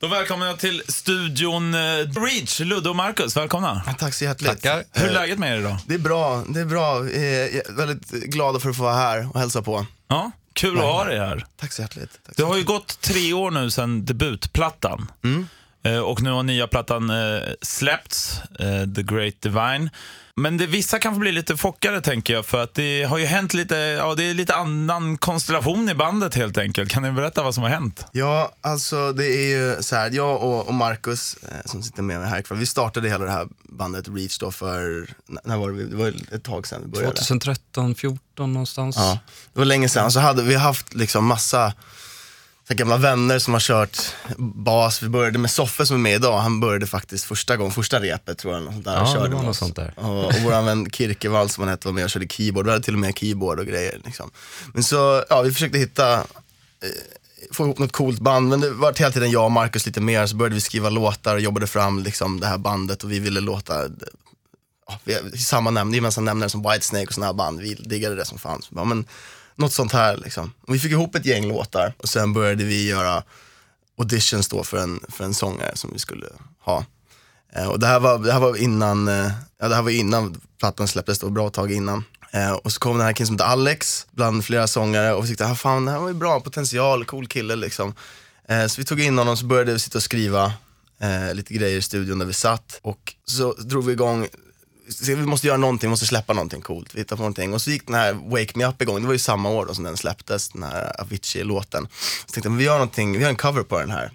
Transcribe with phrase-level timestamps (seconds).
[0.00, 1.78] Då välkomnar jag till studion eh,
[2.24, 3.36] Reach, Ludde och Marcus.
[3.36, 3.82] Välkomna.
[3.98, 4.50] Tack så hjärtligt.
[4.50, 4.84] Tackar.
[4.92, 5.76] Hur är Eh, läget med er idag?
[5.86, 7.08] Det är bra, det är bra.
[7.08, 9.86] Eh, är väldigt glad för att få vara här och hälsa på.
[10.08, 11.46] Ja, kul att ha dig här.
[11.60, 12.10] Tack så hjärtligt.
[12.26, 15.10] Tack Det så har ju gått tre år nu sedan debutplattan.
[15.24, 15.30] Eh,
[15.94, 19.90] Och nu har nya plattan eh, släppts, eh, The Great Divine.
[20.40, 23.26] Men det, vissa kan få bli lite chockade tänker jag, för att det har ju
[23.26, 26.90] hänt lite, ja det är lite annan konstellation i bandet helt enkelt.
[26.90, 28.06] Kan ni berätta vad som har hänt?
[28.12, 32.20] Ja, alltså det är ju så här, jag och, och Marcus eh, som sitter med
[32.20, 35.08] mig här ikväll, vi startade hela det här bandet Reach då för,
[35.44, 37.16] när var det, det var ett tag sedan vi började.
[37.16, 38.96] 2013, 14 någonstans.
[38.98, 39.18] Ja,
[39.52, 40.12] det var länge sedan.
[40.12, 41.72] Så hade vi haft liksom massa
[42.68, 43.98] så gamla vänner som har kört
[44.38, 45.02] bas.
[45.02, 46.38] Vi började med Soffe som är med idag.
[46.38, 48.62] Han började faktiskt första gången, första repet tror jag.
[48.62, 49.94] Där, Ja, och det körde var något sånt där.
[49.96, 52.64] Och, och vår vän Kirkevall som han hette var med och körde keyboard.
[52.64, 54.00] Vi hade till och med keyboard och grejer.
[54.04, 54.30] Liksom.
[54.74, 56.20] Men så, ja, vi försökte hitta eh,
[57.52, 60.26] få ihop något coolt band, men det var hela tiden jag och Marcus lite mer,
[60.26, 63.40] så började vi skriva låtar och jobbade fram liksom, det här bandet och vi ville
[63.40, 63.82] låta
[64.88, 67.60] ja, vi samma nämn, nämnare som Whitesnake och sådana här band.
[67.60, 68.68] Vi diggade det som fanns.
[68.74, 69.04] Ja, men,
[69.56, 70.52] något sånt här liksom.
[70.60, 73.22] Och vi fick ihop ett gäng låtar och sen började vi göra
[73.98, 76.26] auditions då för en, för en sångare som vi skulle
[76.60, 76.84] ha.
[77.52, 80.40] Eh, och det här var, det här var innan, eh, ja, det här var innan
[80.58, 82.04] plattan släpptes, det var bra tag innan.
[82.30, 85.28] Eh, och så kom den här killen som heter Alex, bland flera sångare och vi
[85.28, 87.94] tyckte, ah, fan det här var ju bra, potential, cool kille liksom.
[88.48, 90.52] Eh, så vi tog in honom så började vi sitta och skriva
[91.00, 92.80] eh, lite grejer i studion där vi satt.
[92.82, 94.28] Och så drog vi igång,
[95.06, 97.54] vi måste göra någonting, vi måste släppa någonting coolt, vi hittade på någonting.
[97.54, 99.74] Och så gick den här Wake Me Up igång, det var ju samma år då
[99.74, 101.88] som den släpptes, den här Avicii-låten.
[102.26, 104.10] Så tänkte jag, vi gör någonting, vi gör en cover på den här.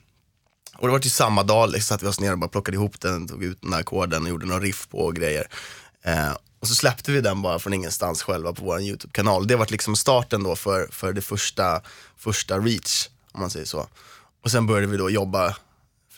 [0.77, 2.75] Och det var ju samma dag, liksom, så att vi oss ner och bara plockade
[2.75, 5.47] ihop den, tog ut den där ackorden och gjorde några riff på och grejer.
[6.03, 9.47] Eh, och så släppte vi den bara från ingenstans själva på vår YouTube-kanal.
[9.47, 11.81] Det var liksom starten då för, för det första,
[12.17, 13.87] första reach, om man säger så.
[14.43, 15.47] Och sen började vi då jobba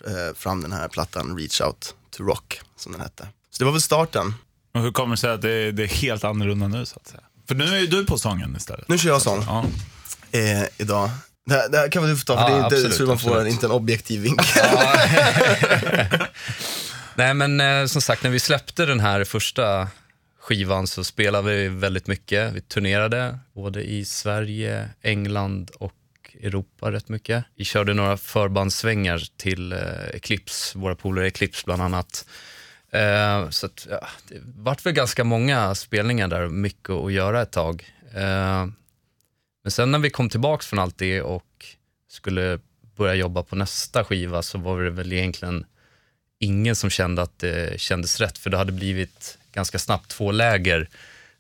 [0.08, 3.28] eh, fram den här plattan Reach Out to Rock, som den hette.
[3.54, 4.34] Så det var väl starten.
[4.74, 7.24] Och hur kommer det sig att det, det är helt annorlunda nu så att säga?
[7.48, 8.88] För nu är ju du på sången istället.
[8.90, 9.66] Nu kör jag sång Ja.
[10.40, 11.10] eh, idag.
[11.46, 12.96] Det här, det här kan vara tufft att ta, för Ja, det är inte, absolut,
[12.98, 13.54] så man får en, absolut.
[13.54, 14.46] inte en objektiv vinkel.
[17.16, 19.88] Nej men eh, som sagt, när vi släppte den här första
[20.42, 22.54] skivan så spelade vi väldigt mycket.
[22.54, 25.94] Vi turnerade både i Sverige, England och
[26.42, 27.46] Europa rätt mycket.
[27.58, 29.80] Vi körde några förbandssvängar till eh,
[30.14, 32.26] Eclipse, våra polare Eclipse bland annat.
[32.94, 37.52] Eh, så att, ja, det vart väl ganska många spelningar där, mycket att göra ett
[37.52, 37.94] tag.
[38.14, 38.66] Eh,
[39.64, 41.66] men sen när vi kom tillbaka från allt det och
[42.10, 42.60] skulle
[42.96, 45.66] börja jobba på nästa skiva så var det väl egentligen
[46.40, 50.90] ingen som kände att det kändes rätt, för det hade blivit ganska snabbt två läger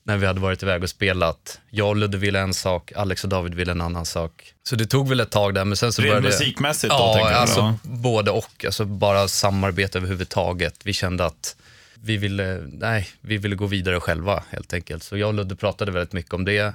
[0.05, 1.59] när vi hade varit iväg och spelat.
[1.69, 4.53] Jag och Ludde ville en sak, Alex och David ville en annan sak.
[4.63, 6.27] Så det tog väl ett tag där, men sen så Rent började...
[6.27, 7.77] musikmässigt då, Ja, alltså Ja.
[7.83, 8.65] både och.
[8.65, 10.75] Alltså bara samarbete överhuvudtaget.
[10.83, 11.55] Vi kände att
[11.95, 15.03] vi ville, nej, vi ville gå vidare själva helt enkelt.
[15.03, 16.73] Så jag och Ludde pratade väldigt mycket om det.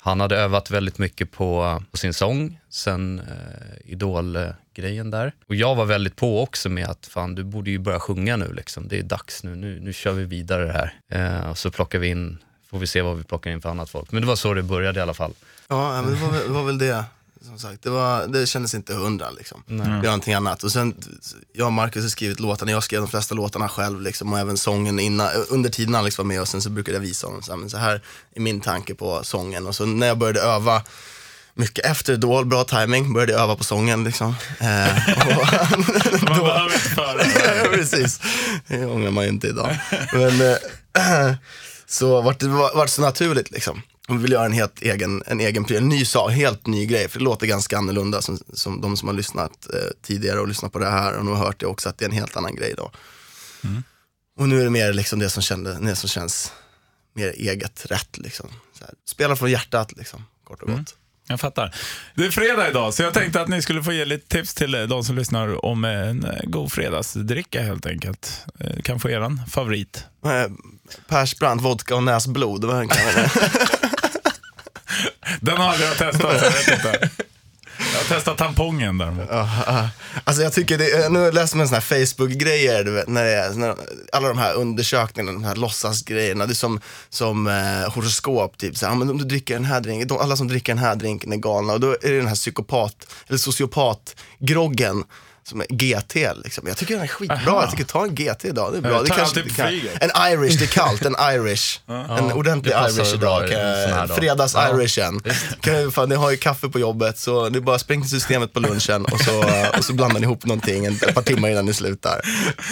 [0.00, 5.32] Han hade övat väldigt mycket på, på sin sång sen eh, Idol-grejen där.
[5.48, 8.52] Och jag var väldigt på också med att fan, du borde ju börja sjunga nu
[8.52, 8.88] liksom.
[8.88, 10.94] Det är dags nu, nu, nu kör vi vidare det här.
[11.12, 12.38] Eh, och så plockar vi in,
[12.76, 14.12] får vi se vad vi plockar in för annat folk.
[14.12, 15.32] Men det var så det började i alla fall.
[15.68, 17.04] Ja, men det var, väl- det var väl det.
[17.46, 19.62] Som sagt, det, var, det kändes inte hundra liksom.
[19.66, 20.62] Vi gör någonting annat.
[20.62, 20.94] Och sen,
[21.52, 24.56] jag och Marcus har skrivit låtarna, jag skrev de flesta låtarna själv liksom, och även
[24.56, 27.52] sången innan, under tiden Alex var med och sen så brukade jag visa honom så
[27.52, 28.00] här, men så här
[28.34, 29.66] är min tanke på sången.
[29.66, 30.82] Och så när jag började öva
[31.54, 34.34] mycket efter Idol, bra timing, började jag öva på sången liksom.
[34.60, 35.46] Eh, och,
[36.28, 37.22] Man behöver inte föra.
[37.56, 38.20] Ja, precis.
[38.66, 39.76] Det ångrar man ju inte idag.
[40.12, 40.56] Men eh,
[41.86, 43.82] så vart det var, vart så naturligt liksom.
[44.08, 47.08] Vi vill göra en helt egen, en egen en ny sak, helt ny grej.
[47.08, 50.72] För det låter ganska annorlunda som, som de som har lyssnat eh, tidigare och lyssnat
[50.72, 52.54] på det här och nu har hört det också att det är en helt annan
[52.54, 52.90] grej då.
[54.38, 56.52] Och nu är det mer liksom det som, kände, det som känns
[57.12, 58.48] mer eget rätt liksom.
[58.78, 60.94] Så här, spela från hjärtat liksom, kort och gott.
[61.28, 61.74] Jag fattar.
[62.14, 64.74] Det är fredag idag, så jag tänkte att ni skulle få ge lite tips till
[64.74, 68.44] eh, de som lyssnar om en eh, god fredagsdricka helt enkelt.
[68.60, 70.04] Eh, Kan få eran favorit.
[70.24, 70.46] Eh,
[71.08, 72.62] Persbrandt, vodka och näsblod,
[75.40, 77.10] Den har jag testat, jag vet inte.
[78.08, 79.26] Testa tampongen däremot.
[79.30, 79.88] Ja, ja.
[80.24, 83.50] Alltså jag tycker det, nu läser man såna här Facebook-grejer, du vet, när det är,
[83.50, 83.74] när,
[84.12, 88.86] alla de här undersökningarna, de här låtsasgrejerna, det är som, som eh, horoskop, typ så
[88.86, 90.96] här, "Ja, men om du dricker den här drinken, de, alla som dricker den här
[90.96, 95.04] drinken är galna och då är det den här psykopat, eller sociopat-groggen
[95.48, 96.14] som är GT
[96.44, 96.68] liksom.
[96.68, 99.02] Jag tycker den är skitbra, jag tycker ta en GT idag, det är bra.
[99.02, 99.66] Det kanske inte kan.
[100.00, 101.78] En Irish, det är kallt, en Irish.
[101.88, 103.50] En ordentlig Irish idag.
[103.52, 104.08] en.
[104.08, 105.20] Fredags Ja, Irishen.
[105.60, 108.10] Kan, ju- fan, ni har ju kaffe på jobbet, så det är bara spring till
[108.10, 109.44] systemet på lunchen och så,
[109.78, 112.20] och så blandar ni ihop någonting en, ett par timmar innan ni slutar.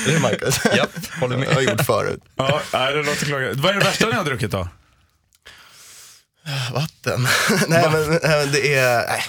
[0.07, 0.61] Det är Marcus.
[0.77, 0.91] Japp,
[1.21, 1.49] håller med.
[1.49, 2.21] Jag har gjort förut.
[2.37, 2.61] Ja,
[2.91, 3.61] det låter klockrent.
[3.61, 4.69] Vad är det värsta ni har druckit då?
[6.75, 7.29] Vatten.
[7.69, 9.25] nej men eh, det är, nej.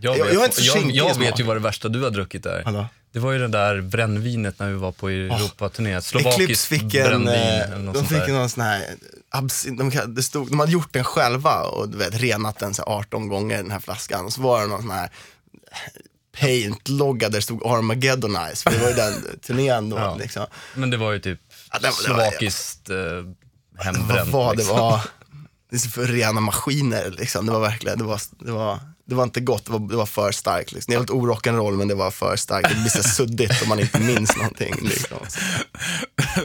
[0.00, 0.42] Jag, Jag- vet, jag
[0.76, 2.62] är inte jag, jag vet ju vad det värsta du har druckit är.
[2.64, 2.86] Vadå?
[3.12, 5.90] Det var ju det där brännvinet när vi var på Europaturné.
[5.90, 8.28] Eclipse Slovakiskt fick en, eh, de fick där.
[8.28, 8.84] någon sån här,
[9.30, 12.74] absin, de, kan- det stod, de hade gjort den själva och du vet, renat den
[12.74, 14.24] så här 18 gånger den här flaskan.
[14.24, 15.10] Och så var det någon sån här
[16.40, 19.96] paint-logga där det stod Armageddonize, för det var ju den turnén då.
[19.96, 20.16] Ja.
[20.16, 20.46] Liksom.
[20.74, 21.40] Men det var ju typ
[21.72, 22.96] Ja, det slovakiskt eh,
[23.76, 24.30] Vad hembränt.
[24.30, 24.76] var det liksom.
[24.78, 25.00] var?
[25.70, 27.46] Det är så för rena maskiner liksom.
[27.46, 28.78] Det var verkligen, det var, det var,
[29.08, 30.72] det var inte gott, det var, det var för starkt.
[30.72, 30.90] Liksom.
[30.92, 32.68] Det är lite orock'n'roll men det var för starkt.
[32.68, 34.74] Det blir så suddigt om man inte minns någonting.
[34.82, 35.18] Liksom.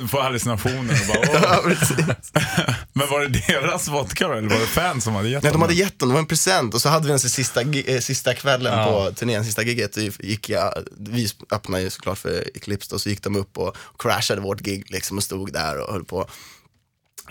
[0.10, 1.70] Får hallucinationer och bara, Ja, åh.
[1.70, 1.98] precis.
[2.94, 5.54] Men var det deras vodka då, eller var det fans som hade gett Nej, de
[5.54, 5.80] dem hade den?
[5.80, 8.74] gett dem, det var en present och så hade vi den sista, eh, sista kvällen
[8.80, 8.86] Ja.
[9.10, 9.98] på turnén, sista giget.
[9.98, 13.76] Och gick jag, vi öppnade ju såklart för Eclipse då, så gick de upp och
[14.00, 16.30] crashade vårt gig liksom och stod där och höll på.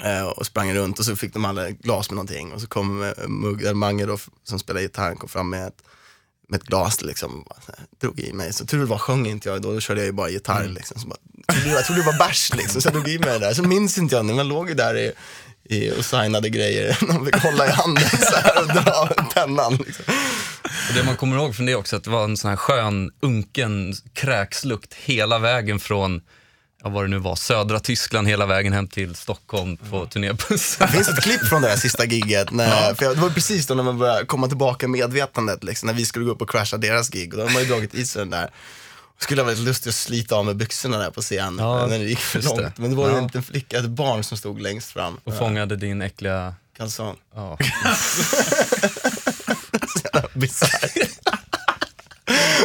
[0.04, 3.02] Eh, Och sprang runt och så fick de alla glas med någonting och så kom
[3.02, 5.82] eh, Mugg, eller Mange då, som spelar gitarr, kom fram med ett,
[6.48, 8.52] med ett glas liksom, här, drog i mig.
[8.52, 11.00] Så tur var sjöng inte jag då, då körde jag ju bara gitarr liksom.
[11.00, 11.18] Så bara,
[11.66, 13.54] jag trodde det var bärs liksom, så jag drog i mig det där.
[13.54, 15.12] Så minns inte jag, när man låg ju där i,
[15.64, 19.76] i, och signade grejer, de fick hålla i handen så här och dra pennan.
[19.76, 20.04] Liksom.
[20.88, 23.10] Och det man kommer ihåg från det också, att det var en sån här skön,
[23.20, 26.20] unken kräkslukt hela vägen från,
[26.84, 30.86] ja vad det nu var, södra Tyskland hela vägen hem till Stockholm på turnébussen.
[30.86, 33.66] Det finns ett klipp från det här sista giget, när, för jag, det var precis
[33.66, 36.76] då när man började komma tillbaka medvetandet, liksom, när vi skulle gå upp och crasha
[36.76, 37.32] deras gig.
[37.32, 38.50] Och då hade man ju dragit i sig den där.
[39.18, 42.04] Skulle ha varit lustigt att slita av med byxorna där på scen Ja, när det
[42.04, 42.62] gick för just det.
[42.62, 42.78] långt.
[42.78, 43.18] Men det var ju Ja.
[43.18, 45.18] en liten flicka, ett barn som stod längst fram.
[45.24, 47.16] Och fångade din äckliga, Kalsong.
[47.34, 47.58] ja.
[50.34, 50.96] Bisarrt.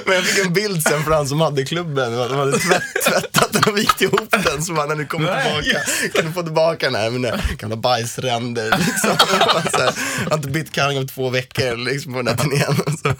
[0.05, 2.11] Men jag fick en bild sen för han som hade klubben.
[2.11, 4.63] De hade tvätt, tvättat den och vikt ihop den.
[4.63, 5.63] Så man, när du kommer Nej.
[5.63, 8.77] tillbaka, kan du få tillbaka den här med den gamla bajsränder.
[8.77, 9.17] Liksom.
[9.71, 12.97] Så här, jag har inte bytt kalling om två veckor liksom, på den här turnén.
[12.97, 13.13] Så,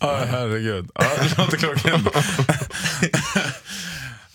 [0.00, 0.90] Ja, herregud.
[0.94, 2.08] Ja, det låter klockrent.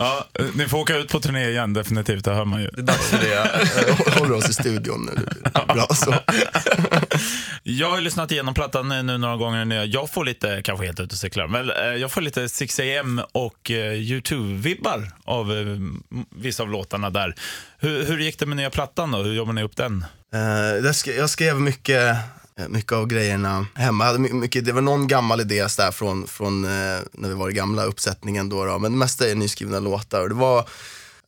[0.02, 2.70] Ja, ni får åka ut på turné igen definitivt, det hör man ju.
[2.74, 4.20] Det är dags för det.
[4.20, 5.26] håller oss i studion nu.
[5.74, 6.16] Bra så.
[7.64, 9.84] Jag har lyssnat igenom plattan nu några gånger nu.
[9.86, 13.72] Jag får lite, kanske helt ute och cyklar, men eh, jag får lite 6am och
[13.72, 15.66] eh, YouTube-vibbar av eh,
[16.30, 17.36] vissa av låtarna där.
[17.80, 19.18] Hur, hur gick det med nya plattan då?
[19.18, 20.06] Hur jobbar ni upp den?
[20.34, 22.16] Eh, jag skrev mycket,
[22.60, 24.04] Eh, mycket av grejerna hemma.
[24.06, 27.50] Jag hade mycket, det var någon gammal idé där från, från eh, när vi var
[27.50, 28.80] i gamla uppsättningen då, då.
[28.80, 30.22] men det mesta är nyskrivna låtar.
[30.22, 30.70] Och det var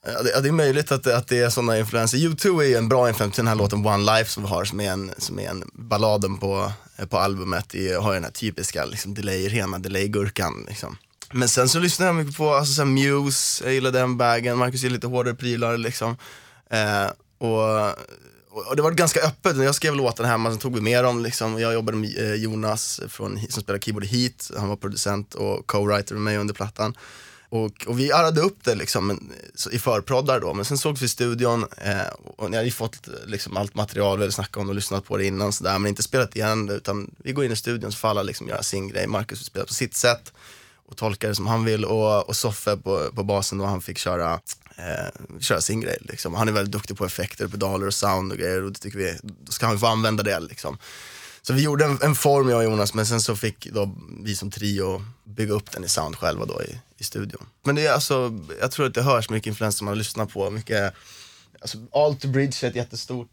[0.06, 2.18] Ja, det, ja, det är möjligt att, det- att det är sådana influenser.
[2.18, 4.66] U2 är ju en bra influens till den här låten One Life som vi har,
[4.66, 7.76] som är en, som är en balladen på, eh, på albumet.
[7.76, 10.66] I, har ju den här typiska liksom, delay, rena delay-gurkan.
[10.68, 10.98] Liksom.
[11.32, 14.58] Men sen så lyssnar jag mycket på alltså, så här, Muse, jag gillar den bagen,
[14.58, 16.18] Marcus gillar lite hårdare prylar liksom.
[16.70, 17.08] Eh,
[17.48, 17.90] och,
[18.52, 21.24] och det var ganska öppet, när jag skrev låten hemma så tog vi med dem.
[21.24, 21.60] Liksom.
[21.60, 25.68] Jag jobbade med eh, Jonas från, som spelar keyboard i Heat, han var producent och
[25.68, 26.98] co-writer med mig under plattan.
[27.50, 31.02] Och, och vi arrade upp det liksom, men, så, i förproddar då, men sen sågs
[31.02, 34.58] vi i studion eh, och ni hade ju fått liksom, allt material, vi hade snackat
[34.58, 37.32] om det och lyssnat på det innan sådär, men inte spelat igen det, utan vi
[37.32, 39.08] går in i studion så får alla liksom göra sin grej.
[39.08, 40.34] Marcus vill spela på sitt sätt
[40.92, 43.98] och tolka det som han vill och, och Soffe på, på basen då, han fick
[43.98, 44.34] köra,
[44.76, 45.98] eh, köra sin grej.
[46.02, 46.34] Liksom.
[46.34, 49.18] Han är väldigt duktig på effekter, pedaler och sound och grejer och det tycker vi,
[49.24, 50.78] då ska han få använda det liksom.
[51.42, 54.36] Så vi gjorde en, en form jag och Jonas, men sen så fick då vi
[54.36, 57.46] som trio bygga upp den i sound själva då i, i studion.
[57.64, 60.94] Men det är alltså, jag tror att det hörs mycket influenser man lyssnar på, mycket,
[61.62, 63.30] alltså Alter Bridge är ett jättestort,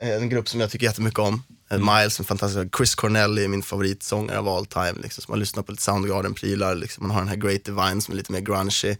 [0.00, 1.42] eh, en grupp som jag tycker jättemycket om.
[1.70, 5.22] Eh, Miles, en fantastisk, Chris Cornell är min favoritsångare av all time, liksom.
[5.22, 7.06] Så man lyssnar på lite Soundgarden-prylar, liksom.
[7.06, 8.96] man har den här Great Divine som är lite mer grungy.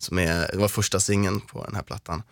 [0.00, 2.22] Som är, det var första singeln på den här plattan.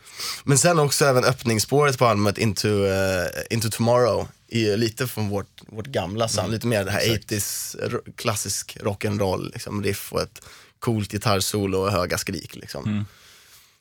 [0.44, 5.60] Men sen också även öppningsspåret på albumet Into, eh, Into Tomorrow, är lite från vårt,
[5.68, 10.42] vårt gamla sound, lite mer det här 80s ro- klassisk rock'n'roll, liksom, riff och ett
[10.78, 12.56] coolt gitarrsolo och höga skrik.
[12.56, 12.82] Liksom.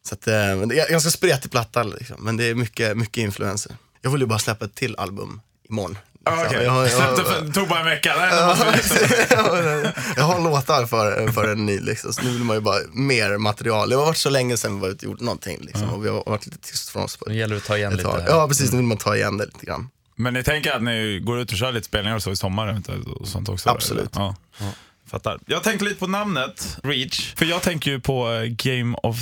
[0.08, 3.76] Så att, men det är ganska spretig platta, liksom, men det är mycket, mycket influenser.
[4.02, 5.98] Jag vill ju bara släppa ett till album imorgon.
[6.28, 8.14] Ah, Så Okej, jag, har- jag, för- tog bara en vecka.
[10.16, 13.38] Jag har låtar för, för en ny, liksom, så nu vill man ju bara mer
[13.38, 13.90] material.
[13.90, 16.10] Det har varit så länge sedan vi var ute och gjort någonting liksom, och vi
[16.10, 18.10] har varit lite tyst från oss på Nu gäller det att ta igen lite.
[18.10, 18.26] här.
[18.28, 19.90] Ja, precis, nu vill man ta igen det lite grann.
[20.16, 22.82] Men ni tänker att ni går ut och kör lite spelningar och så i sommar
[23.20, 23.70] och sånt också?
[23.70, 24.16] Absolut.
[24.16, 24.36] eller?
[24.60, 24.66] Ja.
[25.12, 25.40] Fattar.
[25.46, 27.34] Jag tänkte lite på namnet, Reach.
[27.36, 29.18] För jag tänker ju på eh, Game of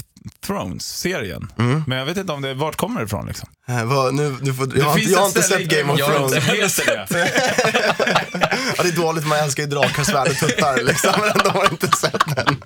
[0.46, 1.52] Thrones-serien.
[1.60, 1.84] Mm.
[1.88, 3.50] Men jag vet inte om det, vart kommer det ifrån liksom?
[3.70, 6.14] Eh, vad, nu, du får, jag har, jag har inte sett Game of Jag har
[6.14, 6.34] Thrones.
[6.36, 7.32] inte- Heter det?
[8.78, 11.66] Ja, det är dåligt, man älskar ju drakar, svärd och tuttar liksom, men ändå har
[11.72, 12.64] inte sett den.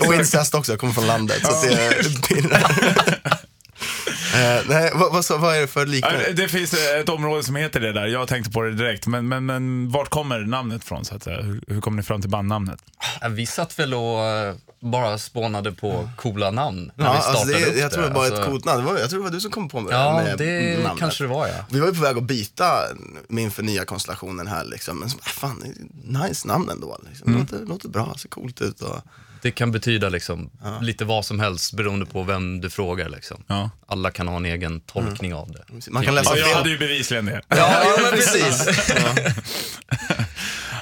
[0.08, 3.39] Och incest också, jag kommer från landet, så det pirrar.
[4.34, 6.32] Eh, nej, vad, vad, så- vad är det för liknande?
[6.32, 8.06] Det finns ett område som heter det där.
[8.06, 9.06] Jag tänkte på det direkt.
[9.06, 11.04] Men, men, men vart kommer namnet från?
[11.04, 11.26] Så att?
[11.26, 12.78] Hur, hur kom ni fram till bandnamnet?
[13.30, 17.58] Vi satt väl och eh, bara spånade på coola namn när Ja, vi alltså startade
[17.64, 18.84] det, upp jag tror det var Alltså, ett coolt namn.
[18.84, 20.98] Det var, jag tror det var du som kom på med, Ja, med det namnet.
[20.98, 21.54] kanske det var ja.
[21.70, 22.72] Vi var ju på väg att byta
[23.28, 24.98] min för nya konstellationen här liksom.
[24.98, 25.64] Men så, fan,
[26.04, 26.98] nice namn ändå.
[27.08, 27.28] Liksom.
[27.28, 27.40] Mm.
[27.40, 28.80] Låter, låter bra, ser coolt ut.
[28.82, 28.96] Och,
[29.42, 30.50] Det kan betyda liksom
[30.82, 33.08] lite vad som helst beroende på vem du frågar.
[33.08, 33.44] Liksom.
[33.46, 33.70] Ja.
[33.86, 35.90] Alla kan ha en egen tolkning av det.
[35.90, 37.42] man kan läsa Ja, jag hade ju bevisligen det.
[37.48, 38.66] Ja, ja, men precis.
[38.88, 39.32] Ja.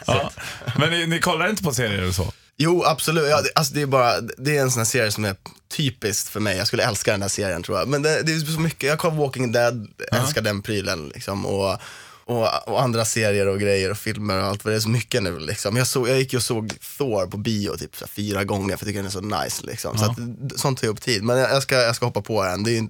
[0.06, 0.30] Ja.
[0.76, 2.32] Men ni, ni kollar inte på serier och så?
[2.56, 3.28] Jo, absolut.
[3.30, 5.36] Ja, det, alltså, det, är bara, det är en sån här serie som är
[5.76, 6.56] typiskt för mig.
[6.56, 7.88] Jag skulle älska den här serien tror jag.
[7.88, 8.88] Men det, det är så mycket.
[8.88, 11.08] Jag kollar Walking Dead, älskar den prylen.
[11.14, 11.80] Liksom, och,
[12.28, 14.80] och, och andra serier och grejer och filmer och allt vad det är.
[14.80, 15.76] Så mycket nu liksom.
[15.76, 18.76] Jag, såg, jag gick ju och såg Thor på bio typ så här, fyra gånger
[18.76, 19.66] för jag tycker den är så nice.
[19.66, 19.98] Liksom.
[19.98, 20.16] Så att,
[20.60, 21.22] sånt tar upp tid.
[21.22, 22.62] Men jag, jag, ska, jag ska hoppa på den.
[22.64, 22.88] Det är ju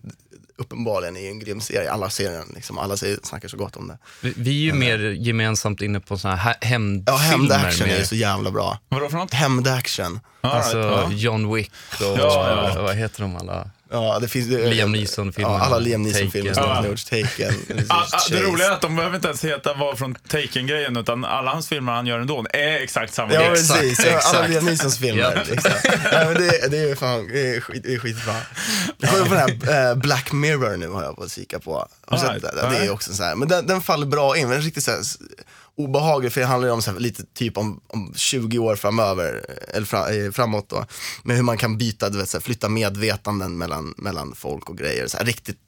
[0.57, 1.91] uppenbarligen är en grym serie.
[1.93, 2.79] Alla serier, liksom.
[2.79, 3.99] alla säger, snackar så gott om det.
[4.21, 7.13] Vi, vi är ju mer gemensamt inne på såna här hä- hämndfilmer.
[7.13, 8.79] Ja, hämnd-action är med- ju så jävla bra.
[8.89, 9.33] Vadå för något?
[9.35, 10.21] Hämnd-action.
[10.41, 11.11] All right, Alltså ja.
[11.13, 12.83] John Wick och Ja, ja.
[12.83, 13.71] vad heter de alla?
[13.91, 15.59] Ja, det finns, Liam Neeson-filmerna.
[15.59, 17.05] Ja, alla Liam Neeson-filmer som har gjorts.
[17.05, 17.55] Taken.
[17.89, 21.25] Ah, ah, det roliga är att de behöver inte ens heta var från Taken-grejen, utan
[21.25, 23.41] alla hans filmer han gör ändå är exakt samma Ja.
[23.41, 24.07] Exakt, precis.
[24.07, 24.51] Ja, alla exakt.
[24.51, 25.23] Liam Neesons filmer.
[25.37, 25.43] Ja.
[25.51, 25.71] Liksom.
[26.13, 28.35] Ja, men det, det är fan, det är, skit, det är skitbra.
[28.99, 31.89] Jag kollar på den här eh, Black Mirror nu har jag på att kika på.
[32.07, 32.73] Har du sett Alright, den?
[32.73, 34.85] Det är också så här, men den, den faller bra in, men den är riktigt
[34.85, 35.01] så här,
[35.79, 38.77] s- obehaglig för det handlar ju om så här, lite typ om, om 20 år
[38.77, 39.45] framöver,
[39.75, 40.87] eller fra, eh, framåt då.
[41.23, 44.79] Med hur man kan byta, du vet, så här, flytta medvetanden mellan, mellan folk och
[44.79, 45.07] grejer.
[45.07, 45.59] Så här, riktigt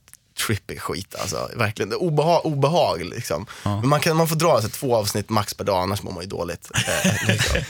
[0.46, 1.50] trippy skit alltså.
[1.56, 1.92] Verkligen.
[1.94, 3.46] Obehag, obehag liksom.
[3.64, 6.12] Men man, kan, man får dra så här, två avsnitt max per dag, annars mår
[6.12, 6.70] man ju dåligt.
[6.74, 7.56] Eh, liksom.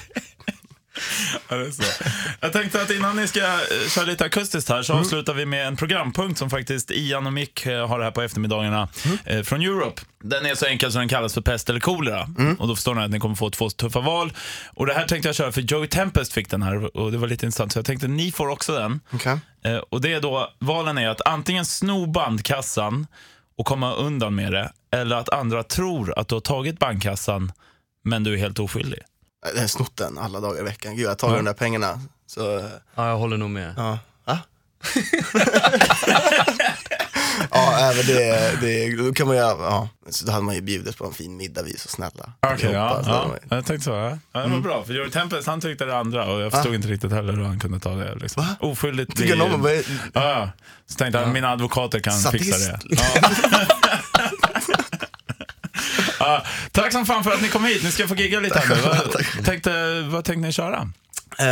[1.50, 1.82] Så.
[2.40, 5.66] Jag tänkte att innan ni ska eh, köra lite akustiskt här så avslutar vi med
[5.66, 8.88] en programpunkt som faktiskt Ian och Mick eh, har här på eftermiddagarna
[9.24, 10.02] eh, från Europe.
[10.22, 12.28] Den är så enkel som den kallas för pest eller kolera.
[12.58, 14.32] Och då förstår ni att ni kommer få två tuffa val.
[14.74, 17.28] Och det här tänkte jag köra för Joey Tempest fick den här och det var
[17.28, 19.00] lite intressant så jag tänkte ni får också den.
[19.64, 23.06] Eh, och det är då, valen är att antingen sno bandkassan
[23.58, 27.52] och komma undan med det eller att andra tror att du har tagit bandkassan
[28.04, 29.00] men du är helt oskyldig.
[29.54, 30.96] Jag har snott den alla dagar i veckan.
[30.96, 31.36] Gud, jag tar Ja.
[31.36, 32.00] de där pengarna.
[32.26, 33.74] Så, eh, Ja, jag håller nog med.
[33.76, 33.98] ja.
[34.24, 34.38] Va?
[37.50, 39.88] ja, även det, det då kan man ju, ja.
[40.10, 42.32] Så då hade man ju bjudit på en fin middag, vi är så snälla.
[42.40, 43.28] Okej, allihopa, ja, ja.
[43.28, 43.90] man Jag tänkte så.
[43.90, 44.18] Ja.
[44.32, 46.88] Ja, det var bra, för Joey Tempest han tyckte det andra och jag förstod inte
[46.88, 48.14] riktigt heller hur han kunde ta det.
[48.14, 48.42] Liksom.
[48.42, 48.56] Va?
[48.68, 49.16] Oskyldigt.
[49.16, 49.82] Tycker i- någon var, Ja,
[50.14, 50.50] ja.
[50.86, 52.44] Så tänkte han, mina advokater kan Sadist.
[52.44, 52.80] fixa det.
[56.20, 56.44] Ja.
[56.72, 57.82] Tack som fan för att ni kom hit.
[57.82, 58.82] Ni ska få gigga lite här nu.
[59.36, 60.90] Vad tänkte, vad tänkte ni köra?
[61.38, 61.46] Eh,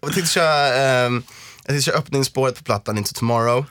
[0.00, 0.68] jag tänkte köra,
[1.06, 1.22] jag
[1.66, 3.64] tänkte köra öppningsspåret på plattan Into Tomorrow.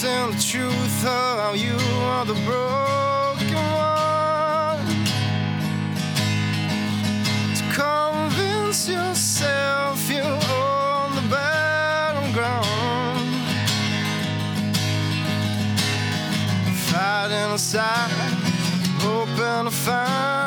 [0.00, 4.86] Fusing the truth how you are the broken one.
[7.54, 12.66] To convince yourself you own the battleground.
[16.88, 18.10] Fighting aside,
[19.00, 20.39] hoping to find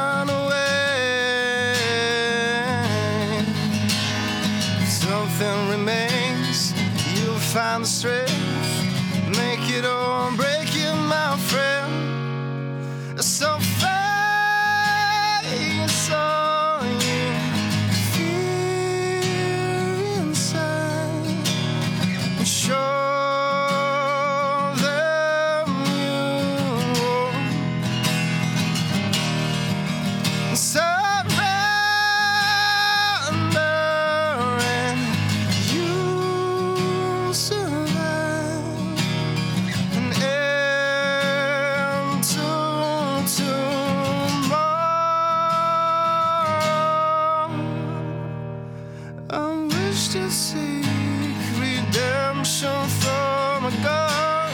[50.34, 54.52] seek redemption from a God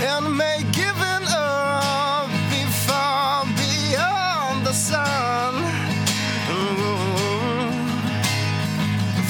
[0.00, 5.54] and may giving up be far beyond the sun.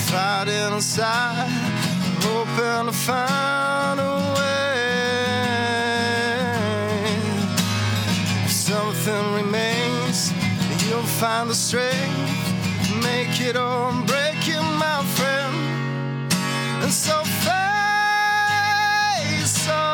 [0.07, 1.49] Fight inside,
[2.23, 4.75] hoping to find a way.
[8.45, 10.33] If something remains,
[10.87, 12.54] you'll find the strength
[13.05, 15.55] make it or break it, my friend.
[16.83, 17.55] And so face
[19.69, 19.94] on